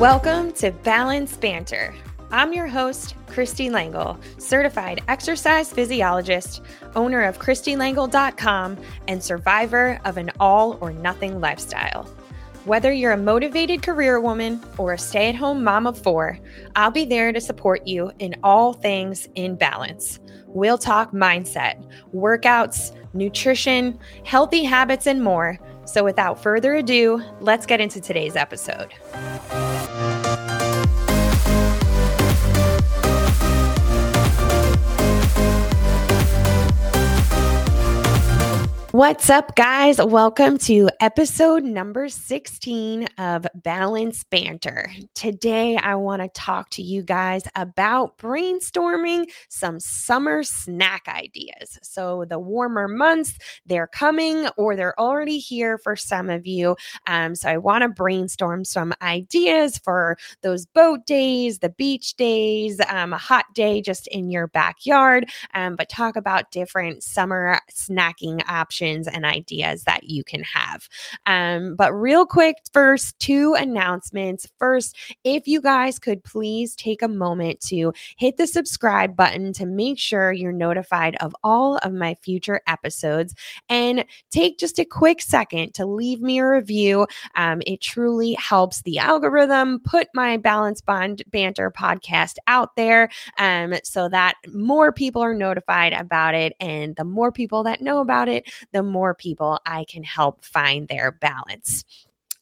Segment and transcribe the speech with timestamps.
[0.00, 1.94] Welcome to Balance Banter.
[2.30, 6.62] I'm your host, Kristie Langle, certified exercise physiologist,
[6.94, 8.78] owner of KristieLangle.com,
[9.08, 12.04] and survivor of an all or nothing lifestyle.
[12.64, 16.38] Whether you're a motivated career woman or a stay at home mom of four,
[16.74, 20.18] I'll be there to support you in all things in balance.
[20.46, 25.58] We'll talk mindset, workouts, nutrition, healthy habits, and more.
[25.84, 28.94] So, without further ado, let's get into today's episode.
[39.00, 39.96] What's up, guys?
[39.96, 44.92] Welcome to episode number 16 of Balance Banter.
[45.14, 51.78] Today, I want to talk to you guys about brainstorming some summer snack ideas.
[51.82, 56.76] So, the warmer months, they're coming or they're already here for some of you.
[57.06, 62.78] Um, so, I want to brainstorm some ideas for those boat days, the beach days,
[62.90, 68.46] um, a hot day just in your backyard, um, but talk about different summer snacking
[68.46, 70.88] options options and ideas that you can have.
[71.26, 74.48] Um, but real quick, first, two announcements.
[74.58, 79.66] First, if you guys could please take a moment to hit the subscribe button to
[79.66, 83.34] make sure you're notified of all of my future episodes
[83.68, 87.06] and take just a quick second to leave me a review.
[87.36, 93.74] Um, it truly helps the algorithm put my Balance Bond Banter podcast out there um,
[93.84, 96.54] so that more people are notified about it.
[96.60, 100.88] And the more people that know about it, the more people I can help find
[100.88, 101.84] their balance.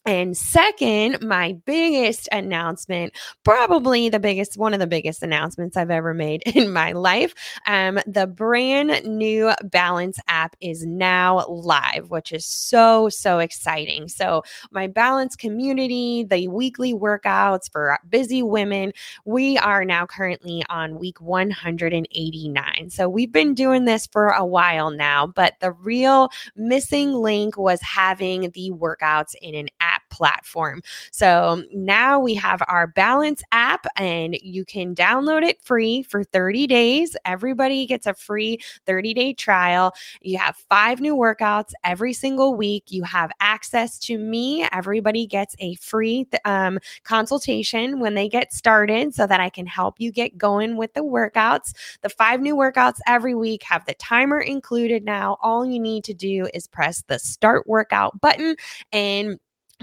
[0.08, 3.12] And second, my biggest announcement,
[3.44, 7.34] probably the biggest, one of the biggest announcements I've ever made in my life.
[7.66, 14.08] Um, the brand new Balance app is now live, which is so, so exciting.
[14.08, 18.92] So, my Balance community, the weekly workouts for busy women,
[19.26, 22.88] we are now currently on week 189.
[22.88, 27.82] So, we've been doing this for a while now, but the real missing link was
[27.82, 30.82] having the workouts in an app platform.
[31.12, 36.66] So now we have our Balance app and you can download it free for 30
[36.66, 37.16] days.
[37.24, 39.94] Everybody gets a free 30 day trial.
[40.20, 42.84] You have five new workouts every single week.
[42.88, 44.66] You have access to me.
[44.72, 49.96] Everybody gets a free um, consultation when they get started so that I can help
[49.98, 51.72] you get going with the workouts.
[52.02, 55.36] The five new workouts every week have the timer included now.
[55.40, 58.56] All you need to do is press the start workout button
[58.92, 59.38] and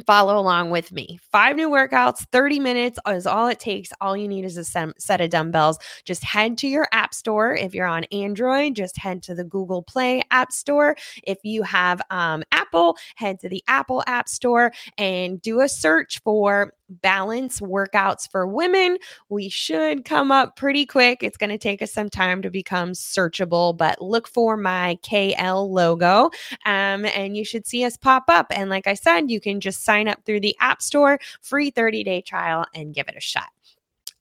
[0.05, 1.19] follow along with me.
[1.31, 3.91] Five new workouts, 30 minutes is all it takes.
[4.01, 5.79] All you need is a set of dumbbells.
[6.03, 7.53] Just head to your app store.
[7.53, 10.95] If you're on Android, just head to the Google Play App Store.
[11.23, 16.19] If you have um, Apple, head to the Apple App Store and do a search
[16.23, 18.97] for balance workouts for women.
[19.29, 21.23] We should come up pretty quick.
[21.23, 25.69] It's going to take us some time to become searchable, but look for my KL
[25.69, 26.29] logo
[26.65, 28.47] um, and you should see us pop up.
[28.51, 32.03] And like I said, you can just sign up through the App Store, free 30
[32.03, 33.54] day trial, and give it a shot.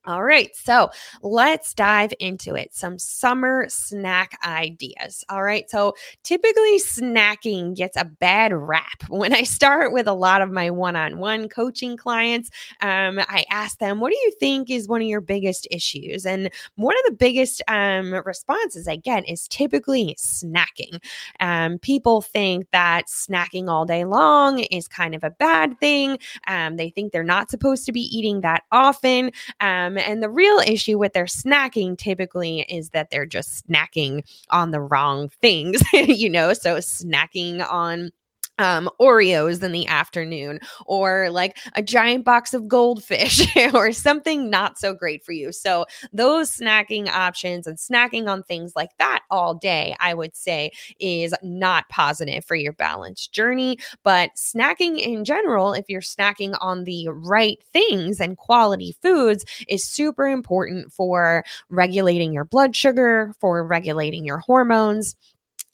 [0.06, 0.91] All right, so
[1.22, 2.75] let's dive into it.
[2.75, 5.25] Some summer snack ideas.
[5.31, 8.84] All right, so typically snacking gets a bad rap.
[9.25, 12.50] When I start with a lot of my one on one coaching clients,
[12.82, 16.26] um, I ask them, What do you think is one of your biggest issues?
[16.26, 21.00] And one of the biggest um, responses I get is typically snacking.
[21.41, 26.19] Um, people think that snacking all day long is kind of a bad thing.
[26.47, 29.31] Um, they think they're not supposed to be eating that often.
[29.60, 34.71] Um, and the real issue with their snacking typically is that they're just snacking on
[34.71, 38.10] the wrong things, you know, so snacking on
[38.59, 44.78] um, Oreos in the afternoon, or like a giant box of goldfish, or something not
[44.78, 45.53] so great for you.
[45.53, 50.72] So, those snacking options and snacking on things like that all day, I would say,
[51.01, 53.78] is not positive for your balance journey.
[54.03, 59.84] But snacking in general, if you're snacking on the right things and quality foods, is
[59.84, 65.16] super important for regulating your blood sugar, for regulating your hormones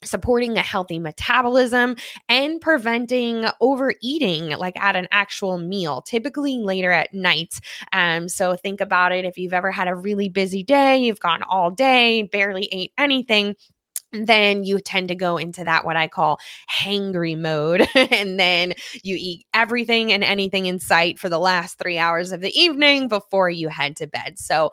[0.03, 1.95] supporting a healthy metabolism
[2.29, 7.59] and preventing overeating like at an actual meal typically later at night
[7.93, 11.43] um, so think about it if you've ever had a really busy day you've gone
[11.43, 13.55] all day barely ate anything
[14.11, 16.39] then you tend to go into that what I call
[16.69, 17.87] hangry mode.
[17.95, 18.73] and then
[19.03, 23.07] you eat everything and anything in sight for the last three hours of the evening
[23.07, 24.37] before you head to bed.
[24.37, 24.71] So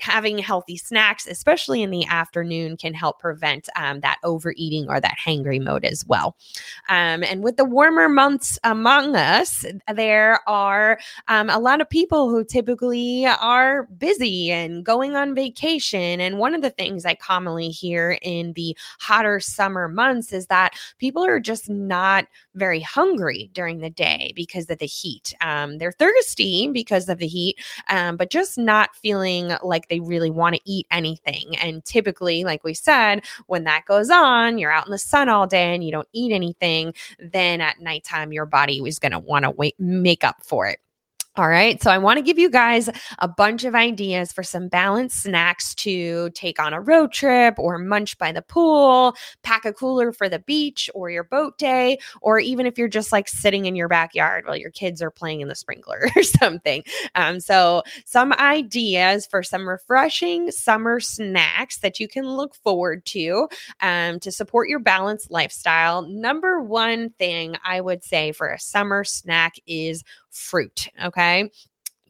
[0.00, 5.16] having healthy snacks, especially in the afternoon, can help prevent um, that overeating or that
[5.24, 6.36] hangry mode as well.
[6.88, 10.98] Um, and with the warmer months among us, there are
[11.28, 16.20] um, a lot of people who typically are busy and going on vacation.
[16.20, 20.74] And one of the things I commonly hear in the hotter summer months is that
[20.98, 25.34] people are just not very hungry during the day because of the heat.
[25.40, 27.58] Um, they're thirsty because of the heat,
[27.88, 31.56] um, but just not feeling like they really want to eat anything.
[31.56, 35.46] And typically, like we said, when that goes on, you're out in the sun all
[35.46, 39.44] day and you don't eat anything, then at nighttime, your body is going to want
[39.44, 40.78] to make up for it.
[41.36, 41.82] All right.
[41.82, 42.88] So I want to give you guys
[43.18, 47.76] a bunch of ideas for some balanced snacks to take on a road trip or
[47.76, 52.38] munch by the pool, pack a cooler for the beach or your boat day, or
[52.38, 55.48] even if you're just like sitting in your backyard while your kids are playing in
[55.48, 56.84] the sprinkler or something.
[57.16, 63.48] Um, so, some ideas for some refreshing summer snacks that you can look forward to
[63.80, 66.02] um, to support your balanced lifestyle.
[66.02, 70.04] Number one thing I would say for a summer snack is
[70.34, 70.88] fruit.
[71.04, 71.50] Okay.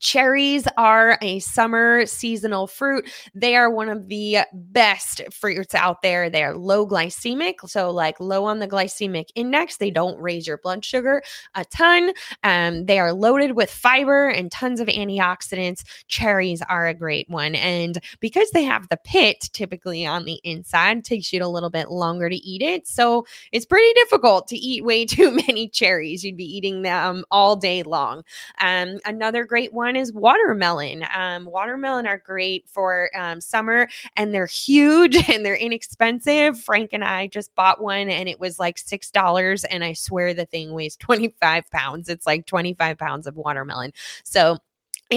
[0.05, 3.11] Cherries are a summer seasonal fruit.
[3.35, 6.29] They are one of the best fruits out there.
[6.29, 9.79] They are low glycemic, so like low on the glycemic index.
[9.79, 11.23] They don't raise your blood sugar
[11.55, 12.13] a ton.
[12.43, 15.85] Um, they are loaded with fiber and tons of antioxidants.
[16.07, 21.03] Cherries are a great one, and because they have the pit typically on the inside,
[21.03, 22.87] takes you a little bit longer to eat it.
[22.87, 26.23] So it's pretty difficult to eat way too many cherries.
[26.23, 28.23] You'd be eating them all day long.
[28.61, 31.05] Um, another great one one is watermelon.
[31.15, 36.61] Um, watermelon are great for um, summer and they're huge and they're inexpensive.
[36.61, 39.65] Frank and I just bought one and it was like $6.
[39.71, 42.09] And I swear the thing weighs 25 pounds.
[42.09, 43.93] It's like 25 pounds of watermelon.
[44.25, 44.59] So,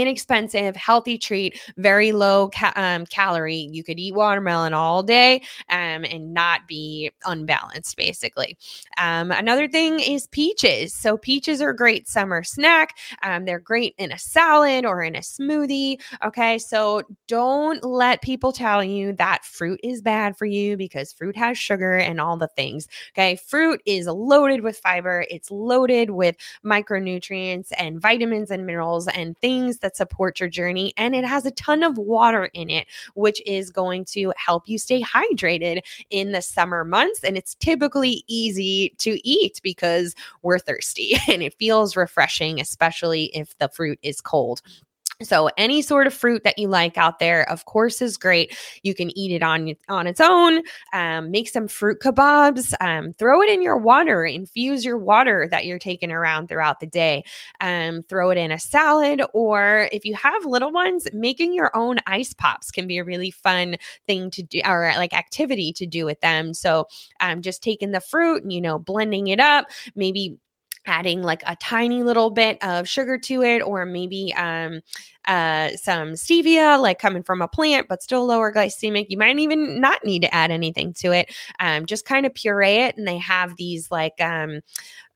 [0.02, 3.68] inexpensive, healthy treat, very low ca- um, calorie.
[3.72, 8.58] You could eat watermelon all day um, and not be unbalanced, basically.
[9.00, 10.94] Um, another thing is peaches.
[10.94, 12.96] So, peaches are a great summer snack.
[13.24, 16.00] Um, they're great in a salad or in a smoothie.
[16.24, 16.60] Okay.
[16.60, 21.58] So, don't let people tell you that fruit is bad for you because fruit has
[21.58, 22.88] sugar and all the things.
[23.14, 23.38] Okay.
[23.48, 29.80] Fruit is loaded with fiber, it's loaded with micronutrients and vitamins and minerals and things
[29.80, 30.94] that support your journey.
[30.98, 34.78] And it has a ton of water in it, which is going to help you
[34.78, 37.24] stay hydrated in the summer months.
[37.24, 43.58] And it's typically easy to eat because we're thirsty and it feels refreshing, especially if
[43.58, 44.62] the fruit is cold.
[45.24, 48.56] So any sort of fruit that you like out there, of course, is great.
[48.84, 50.62] You can eat it on on its own.
[50.94, 52.76] Um, make some fruit kebabs.
[52.82, 54.26] Um, throw it in your water.
[54.26, 57.24] Infuse your water that you're taking around throughout the day.
[57.62, 61.98] Um, throw it in a salad, or if you have little ones, making your own
[62.06, 66.06] ice pops can be a really fun thing to do, or like activity to do
[66.06, 66.54] with them.
[66.54, 66.88] So,
[67.22, 69.66] um, just taking the fruit, and, you know, blending it up,
[69.96, 70.38] maybe
[70.88, 74.82] adding like a tiny little bit of sugar to it or maybe um,
[75.26, 79.80] uh, some stevia like coming from a plant but still lower glycemic you might even
[79.82, 81.34] not need to add anything to it.
[81.60, 84.62] Um, just kind of puree it and they have these like um,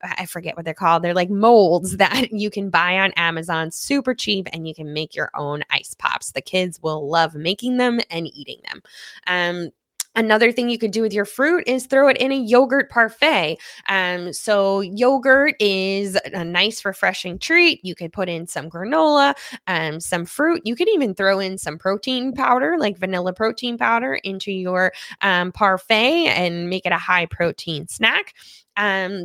[0.02, 1.02] i forget what they're called.
[1.02, 5.14] They're like molds that you can buy on amazon super cheap and you can make
[5.14, 6.32] your own ice pops.
[6.32, 8.82] The kids will love making them and eating them.
[9.26, 9.70] Um,
[10.14, 13.58] Another thing you could do with your fruit is throw it in a yogurt parfait.
[13.88, 17.82] Um, so, yogurt is a nice, refreshing treat.
[17.82, 19.34] You could put in some granola,
[19.66, 20.60] um, some fruit.
[20.64, 24.92] You could even throw in some protein powder, like vanilla protein powder, into your
[25.22, 28.34] um, parfait and make it a high protein snack.
[28.76, 29.24] Um,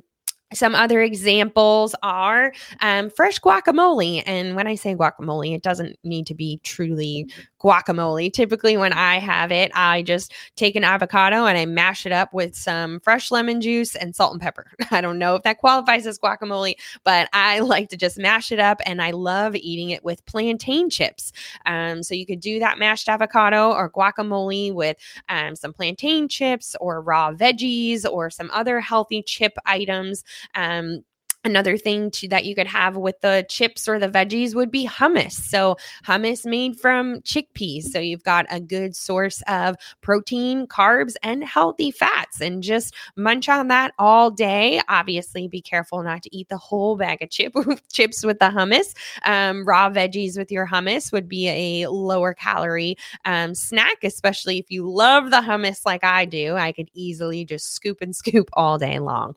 [0.54, 4.24] some other examples are um, fresh guacamole.
[4.26, 7.30] And when I say guacamole, it doesn't need to be truly
[7.60, 8.32] guacamole.
[8.32, 12.34] Typically, when I have it, I just take an avocado and I mash it up
[12.34, 14.72] with some fresh lemon juice and salt and pepper.
[14.92, 18.60] I don't know if that qualifies as guacamole, but I like to just mash it
[18.60, 21.32] up and I love eating it with plantain chips.
[21.66, 24.98] Um, so you could do that mashed avocado or guacamole with
[25.30, 30.24] um, some plantain chips or raw veggies or some other healthy chip items.
[30.56, 31.04] Um,
[31.44, 34.88] Another thing to, that you could have with the chips or the veggies would be
[34.88, 35.34] hummus.
[35.34, 37.84] So, hummus made from chickpeas.
[37.84, 42.42] So, you've got a good source of protein, carbs, and healthy fats.
[42.42, 44.82] And just munch on that all day.
[44.90, 47.54] Obviously, be careful not to eat the whole bag of chip,
[47.94, 48.94] chips with the hummus.
[49.24, 54.66] Um, raw veggies with your hummus would be a lower calorie um, snack, especially if
[54.70, 56.56] you love the hummus like I do.
[56.56, 59.36] I could easily just scoop and scoop all day long.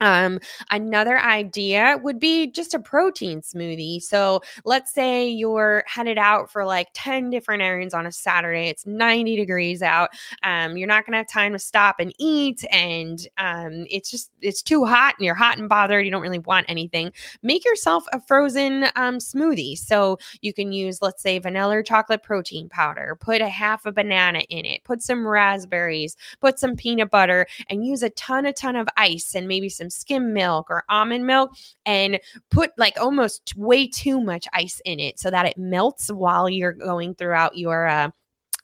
[0.00, 0.40] Um,
[0.70, 4.02] another idea would be just a protein smoothie.
[4.02, 8.68] So let's say you're headed out for like 10 different errands on a Saturday.
[8.68, 10.10] It's 90 degrees out.
[10.42, 14.62] Um, you're not gonna have time to stop and eat, and um, it's just it's
[14.62, 16.04] too hot and you're hot and bothered.
[16.04, 17.12] You don't really want anything.
[17.42, 19.76] Make yourself a frozen um, smoothie.
[19.76, 23.92] So you can use, let's say, vanilla or chocolate protein powder, put a half a
[23.92, 28.52] banana in it, put some raspberries, put some peanut butter, and use a ton, a
[28.52, 31.50] ton of ice and maybe some skim milk or almond milk
[31.86, 32.18] and
[32.50, 36.72] put like almost way too much ice in it so that it melts while you're
[36.72, 38.10] going throughout your uh,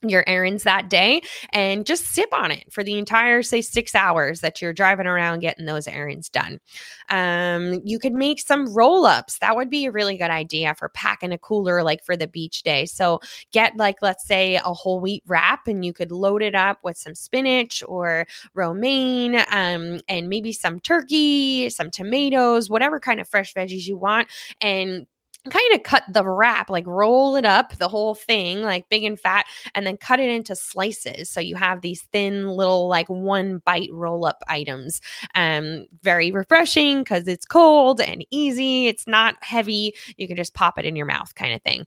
[0.02, 1.22] your errands that day
[1.52, 5.40] and just sip on it for the entire say six hours that you're driving around
[5.40, 6.60] getting those errands done.
[7.08, 9.38] Um, you could make some roll-ups.
[9.38, 12.62] That would be a really good idea for packing a cooler like for the beach
[12.62, 12.86] day.
[12.86, 13.20] So
[13.52, 16.96] get like let's say a whole wheat wrap and you could load it up with
[16.96, 23.54] some spinach or romaine um, and maybe some turkey some tomatoes whatever kind of fresh
[23.54, 24.28] veggies you want
[24.60, 25.06] and
[25.50, 29.18] kind of cut the wrap, like roll it up, the whole thing, like big and
[29.18, 31.30] fat, and then cut it into slices.
[31.30, 35.00] So you have these thin little, like one bite roll up items.
[35.34, 38.86] Um, very refreshing because it's cold and easy.
[38.88, 39.94] It's not heavy.
[40.16, 41.84] You can just pop it in your mouth, kind of thing.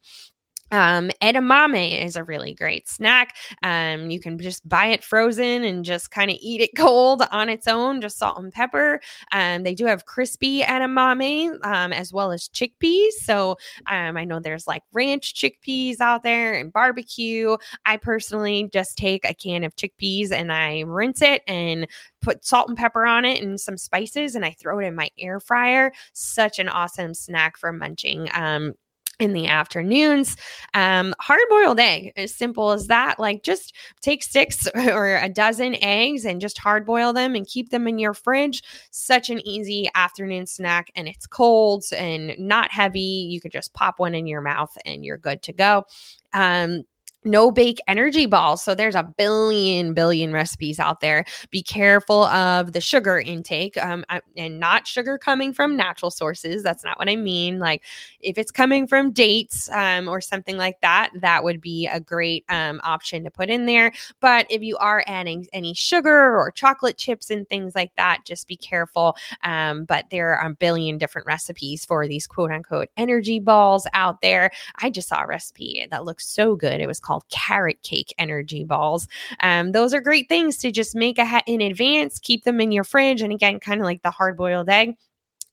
[0.72, 3.36] Um, edamame is a really great snack.
[3.64, 7.50] Um, you can just buy it frozen and just kind of eat it cold on
[7.50, 9.02] its own, just salt and pepper.
[9.32, 13.12] Um, they do have crispy edamame um, as well as chickpeas.
[13.24, 13.58] So
[13.90, 17.58] um, I know there's like ranch chickpeas out there and barbecue.
[17.86, 21.88] I personally just take a can of chickpeas and I rinse it and
[22.22, 25.10] put salt and pepper on it and some spices and I throw it in my
[25.18, 25.92] air fryer.
[26.14, 28.30] Such an awesome snack for munching.
[28.34, 28.74] Um,
[29.20, 30.38] in the afternoons.
[30.74, 33.20] Um, hard boiled egg, as simple as that.
[33.20, 37.70] Like just take six or a dozen eggs and just hard boil them and keep
[37.70, 38.64] them in your fridge.
[38.92, 43.00] Such an easy afternoon snack, and it's cold and not heavy.
[43.00, 45.86] You could just pop one in your mouth and you're good to go.
[46.34, 46.84] Um,
[47.24, 48.64] no bake energy balls.
[48.64, 51.26] So there's a billion, billion recipes out there.
[51.52, 54.06] Be careful of the sugar intake um,
[54.38, 56.64] and not sugar coming from natural sources.
[56.64, 57.60] That's not what I mean.
[57.60, 57.84] Like
[58.22, 62.46] if it's coming from dates um, or something like that, that would be a great
[62.50, 63.92] um, option to put in there.
[64.20, 68.48] But if you are adding any sugar or chocolate chips and things like that, just
[68.48, 69.16] be careful.
[69.44, 74.22] Um, but there are a billion different recipes for these quote unquote energy balls out
[74.22, 74.52] there.
[74.78, 76.80] I just saw a recipe that looks so good.
[76.80, 79.08] It was called carrot cake energy balls.
[79.40, 82.72] Um, those are great things to just make a ha- in advance, keep them in
[82.72, 83.24] your fridge.
[83.24, 84.96] And again, kind of like the hard boiled egg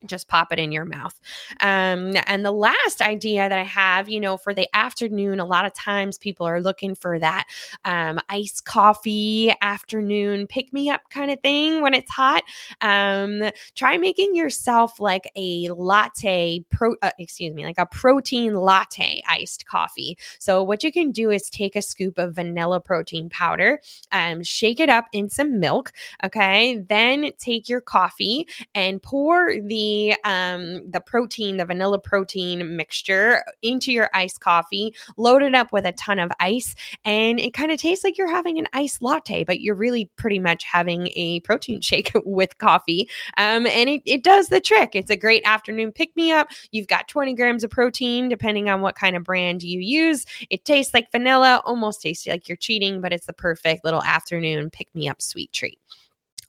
[0.09, 1.19] just pop it in your mouth.
[1.61, 5.67] Um, and the last idea that I have, you know, for the afternoon, a lot
[5.67, 7.47] of times people are looking for that
[7.85, 12.43] um, iced coffee afternoon pick me up kind of thing when it's hot.
[12.81, 19.23] Um, try making yourself like a latte, pro, uh, excuse me, like a protein latte
[19.29, 20.17] iced coffee.
[20.39, 23.81] So, what you can do is take a scoop of vanilla protein powder,
[24.13, 25.93] um, shake it up in some milk.
[26.25, 26.85] Okay.
[26.89, 33.93] Then take your coffee and pour the um, the protein, the vanilla protein mixture into
[33.93, 36.75] your iced coffee, load it up with a ton of ice,
[37.05, 40.39] and it kind of tastes like you're having an iced latte, but you're really pretty
[40.39, 43.09] much having a protein shake with coffee.
[43.37, 44.91] Um, and it, it does the trick.
[44.95, 46.49] It's a great afternoon pick me up.
[46.71, 50.25] You've got 20 grams of protein, depending on what kind of brand you use.
[50.51, 54.71] It tastes like vanilla, almost tastes like you're cheating, but it's the perfect little afternoon
[54.71, 55.79] pick me up sweet treat.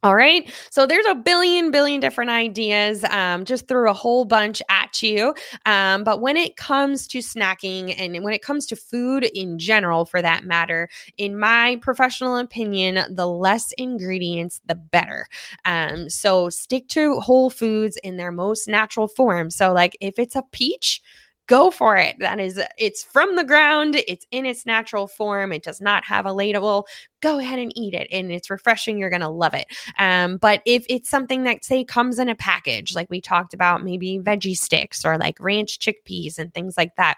[0.04, 0.50] All right.
[0.70, 3.04] So there's a billion, billion different ideas.
[3.06, 5.34] Um, just threw a whole bunch at you.
[5.66, 10.06] Um, but when it comes to snacking and when it comes to food in general,
[10.06, 10.88] for that matter,
[11.18, 15.27] in my professional opinion, the less ingredients, the better.
[15.66, 19.50] Um, so stick to whole foods in their most natural form.
[19.50, 21.01] So, like if it's a peach,
[21.48, 22.18] go for it.
[22.20, 26.25] That is, it's from the ground, it's in its natural form, it does not have
[26.25, 26.88] a label.
[27.22, 28.98] Go ahead and eat it, and it's refreshing.
[28.98, 29.66] You're gonna love it.
[29.98, 33.84] Um, but if it's something that, say, comes in a package, like we talked about,
[33.84, 37.16] maybe veggie sticks or like ranch chickpeas and things like that,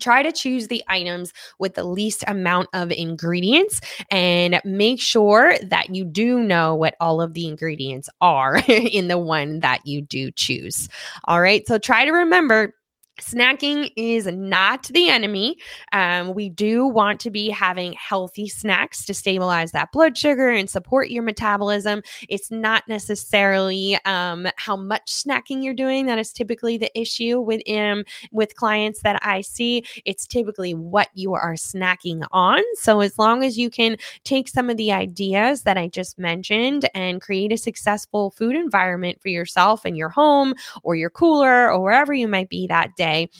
[0.00, 5.94] try to choose the items with the least amount of ingredients and make sure that
[5.94, 10.30] you do know what all of the ingredients are in the one that you do
[10.32, 10.88] choose.
[11.24, 11.66] All right.
[11.66, 12.74] So try to remember
[13.20, 15.56] Snacking is not the enemy.
[15.92, 20.68] Um, we do want to be having healthy snacks to stabilize that blood sugar and
[20.68, 22.02] support your metabolism.
[22.28, 27.62] It's not necessarily um, how much snacking you're doing that is typically the issue with
[27.70, 29.84] um, with clients that I see.
[30.04, 32.62] It's typically what you are snacking on.
[32.74, 36.88] So as long as you can take some of the ideas that I just mentioned
[36.94, 41.80] and create a successful food environment for yourself and your home or your cooler or
[41.82, 43.30] wherever you might be that day day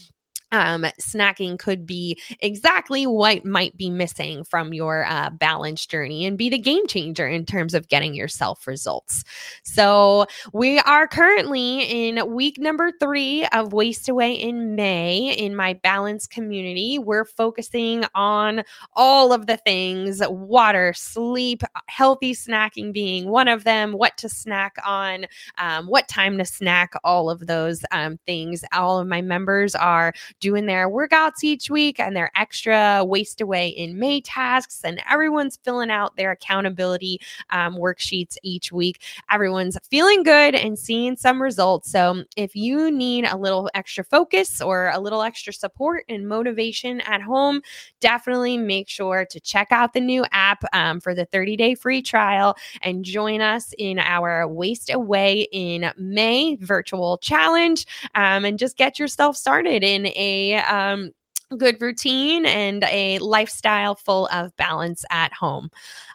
[0.53, 6.38] um, snacking could be exactly what might be missing from your uh, balance journey and
[6.38, 9.25] be the game changer in terms of getting yourself results.
[9.65, 15.75] So, we are currently in week number three of Waste Away in May in my
[15.75, 16.99] balance community.
[16.99, 18.62] We're focusing on
[18.95, 24.76] all of the things water, sleep, healthy snacking being one of them, what to snack
[24.87, 25.26] on,
[25.59, 28.65] um, what time to snack, all of those um, things.
[28.73, 33.69] All of my members are doing their workouts each week and their extra waste away
[33.69, 39.02] in May tasks, and everyone's filling out their accountability um, worksheets each week.
[39.31, 41.90] Everyone's feeling good and seeing some results.
[41.90, 47.00] So, if you need a little extra focus or a little extra support and motivation
[47.02, 47.62] at home,
[48.00, 52.02] definitely make sure to check out the new app um, for the 30 day free
[52.02, 58.76] trial and join us in our Waste Away in May virtual challenge um, and just
[58.76, 60.25] get yourself started in a
[60.56, 61.11] um,
[61.57, 65.71] good routine and a lifestyle full of balance at home.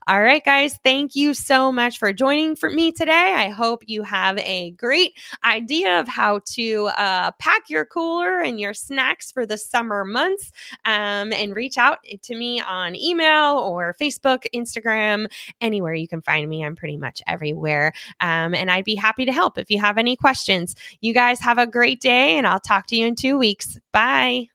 [0.07, 3.35] All right, guys, thank you so much for joining for me today.
[3.37, 5.13] I hope you have a great
[5.45, 10.51] idea of how to uh, pack your cooler and your snacks for the summer months.
[10.85, 15.27] Um, and reach out to me on email or Facebook, Instagram,
[15.61, 16.65] anywhere you can find me.
[16.65, 17.93] I'm pretty much everywhere.
[18.19, 20.75] Um, and I'd be happy to help if you have any questions.
[21.01, 23.77] You guys have a great day, and I'll talk to you in two weeks.
[23.91, 24.47] Bye.